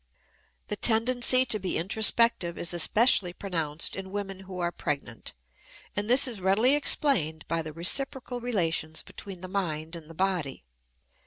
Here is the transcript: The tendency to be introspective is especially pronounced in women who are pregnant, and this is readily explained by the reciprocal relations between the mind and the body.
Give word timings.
The 0.69 0.75
tendency 0.75 1.45
to 1.45 1.59
be 1.59 1.77
introspective 1.77 2.57
is 2.57 2.73
especially 2.73 3.33
pronounced 3.33 3.95
in 3.95 4.09
women 4.09 4.39
who 4.39 4.57
are 4.57 4.71
pregnant, 4.71 5.33
and 5.95 6.09
this 6.09 6.27
is 6.27 6.41
readily 6.41 6.73
explained 6.73 7.45
by 7.47 7.61
the 7.61 7.71
reciprocal 7.71 8.41
relations 8.41 9.03
between 9.03 9.41
the 9.41 9.47
mind 9.47 9.95
and 9.95 10.09
the 10.09 10.15
body. 10.15 10.63